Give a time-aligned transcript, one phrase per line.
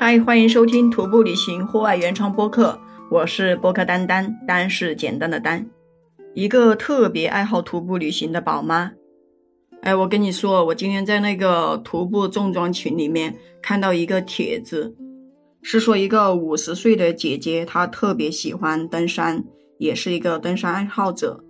[0.00, 2.78] 嗨，欢迎收听徒步旅行户外原创播客，
[3.10, 5.66] 我是播客丹丹，丹是简单的丹，
[6.34, 8.92] 一个特别爱好徒步旅行的宝妈。
[9.82, 14.94] 哎，我跟你说，我今天在那个徒步重装群里面看到一个帖子，
[15.62, 19.44] 是说一个五十岁的姐姐，她特别喜欢登山，
[19.78, 21.42] 也是一个登山爱好者，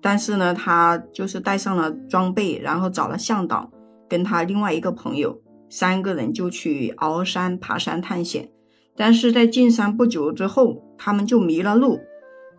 [0.00, 3.70] 但是呢，她就是带上了装备，然后找了向导，
[4.08, 5.40] 跟她另外一个朋友。
[5.74, 8.50] 三个人就去鳌山爬山探险，
[8.94, 11.98] 但是在进山不久之后，他们就迷了路。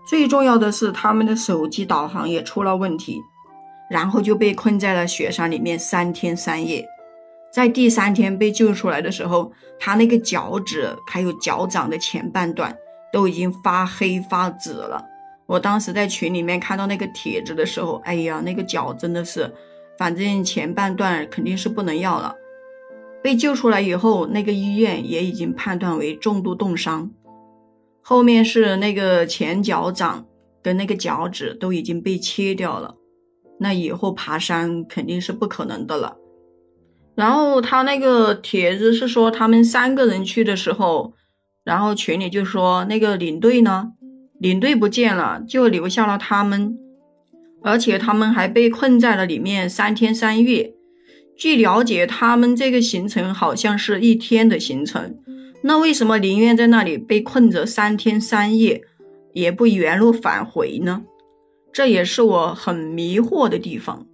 [0.09, 3.21] 最重要的是，他们的手机导航也出了问题，
[3.87, 6.83] 然后就被困在了雪山里面三天三夜。
[7.53, 12.75] 在第三天被救出来的时候，他那个脚趾还有脚掌的前半段
[13.11, 15.05] 都已经发黑发紫了。
[15.45, 19.53] 我当时在群里面看到那个帖子的时候，哎呀，那个脚真的是，
[19.99, 22.35] 反正前半段肯定是不能要了。
[23.23, 27.09] 被救出来以后，那个医院也已经判断为重度冻伤，
[28.01, 30.25] 后面是那个前脚掌
[30.61, 32.95] 跟那个脚趾都已经被切掉了，
[33.61, 36.17] 那以后爬山肯定是不可能的了。
[37.15, 41.13] 然后他那个帖子是说他们三个人去的时候，
[41.63, 43.93] 然后群里就说那个领队呢，
[44.37, 46.77] 领队不见了，就留下了他们，
[47.61, 50.73] 而且他们还被困在了里面三天三夜。
[51.35, 55.17] 据了解，他们这个行程好像是一天的行程，
[55.63, 58.81] 那为什么宁愿在那里被困着三天三夜，
[59.33, 61.01] 也不原路返回呢？
[61.73, 64.05] 这也是我很迷惑的地方。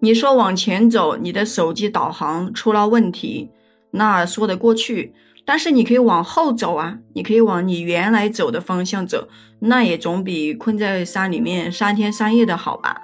[0.00, 3.50] 你说往前走，你的手机导航出了问题，
[3.90, 5.12] 那说得过去；
[5.44, 9.28] 但是你可以往后走啊，你可以往你原来走的方向走，
[9.60, 13.02] 那也总比困在山里面三天三夜的好吧？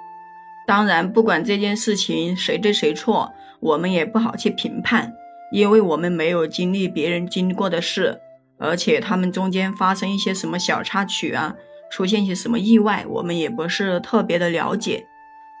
[0.65, 3.31] 当然，不管这件事情谁对谁错。
[3.59, 5.13] 我们也不好去评判，
[5.49, 8.19] 因为我们没有经历别人经过的事，
[8.57, 11.55] 而且他们中间发生一些什么小插曲啊，
[11.89, 15.05] 出现一些什么意外，我们也不是特别的了解。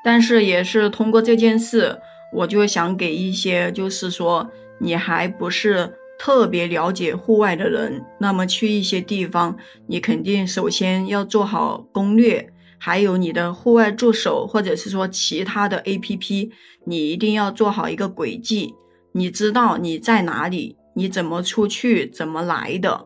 [0.03, 1.97] 但是也是通过这件事，
[2.33, 9.55] 我就想给一些就是说你还不是特别了解户外的人，那么去一些地方，
[9.87, 12.49] 你肯定首先要做好攻略。
[12.85, 16.51] 还有你的户外助手，或者是说其他的 APP，
[16.85, 18.75] 你一定要做好一个轨迹，
[19.13, 23.05] 你知道你在哪里，你怎么出去，怎么来的，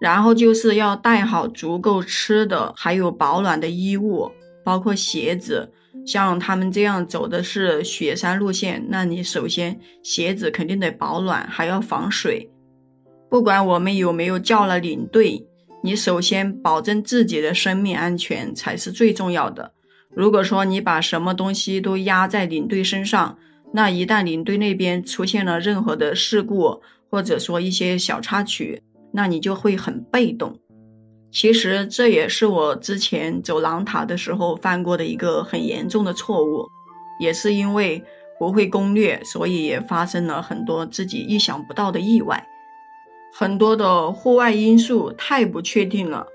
[0.00, 4.30] 然后就是要带好足够吃的，还有保暖的衣物，
[4.64, 5.72] 包括鞋子。
[6.06, 12.48] 像他们这样走的是雪山路线，那你首先鞋子肯定得保暖，还要防水。
[13.28, 15.47] 不管我们有没有叫了领队。
[15.88, 19.72] 你首先保证自己的生命安全才是最重要的。
[20.14, 23.38] 如果说你把什么东西都压在领队身上，
[23.72, 28.82] 那一旦领队那边出现了任何的事故，或者说一些小插曲，
[29.12, 30.58] 那你就会很被动。
[31.32, 36.66] 其实这也是我之前走狼塔的时候犯过的一个很严重的错误，
[37.18, 38.04] 也是因为
[38.38, 42.46] 不会攻略，所以也发生了很多自己意想不到的意外。
[43.32, 46.26] 很多的户外因素太不确定了，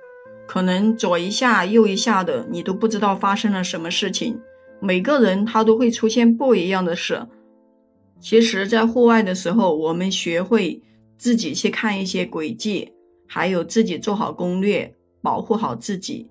[0.48, 4.40] 可能左一下右一下的，你都不知道发生了什么事情。
[4.80, 7.26] 每个人他都会出现不一样的事。
[8.20, 10.82] 其实，在户外的时候，我们学会
[11.18, 12.94] 自己去看一些轨迹，
[13.28, 16.30] 还有自己做好攻略，保护好自己，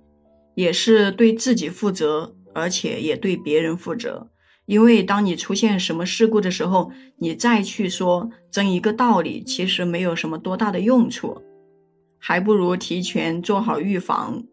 [0.54, 4.28] 也是对自己负责，而且也对别人负责。
[4.66, 11.42] 因为当你出现什么事故的时候，你再去说争一个道理，其实没有什么多大的用处，
[12.18, 14.44] 还不如提前做好预防。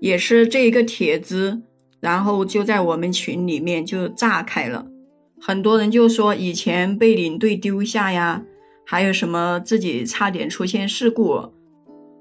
[0.00, 1.62] 也是这一个帖子，
[2.00, 4.86] 然后就在我们群里面就炸开了，
[5.40, 8.44] 很多人就说以前被领队丢下呀，
[8.84, 11.52] 还有什么自己差点出现事故，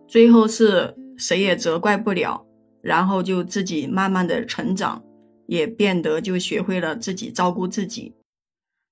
[0.08, 2.46] 最后是谁也责怪不了，
[2.82, 5.04] 然后就自己慢慢的成长。
[5.52, 8.16] 也变得就学会了自己照顾自己。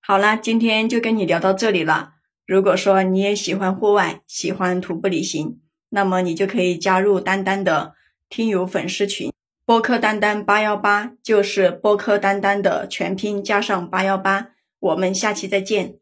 [0.02, 2.16] 好啦，今天就跟你聊到这里了。
[2.46, 5.62] 如果说你也喜欢户外，喜欢徒步旅行，
[5.92, 7.94] 那么你就可以加入丹丹的
[8.28, 9.32] 听友粉丝群，
[9.66, 14.50] 播客丹丹八幺八，就是播客丹丹的全拼加上八幺八。
[14.82, 15.99] 我们下期再见。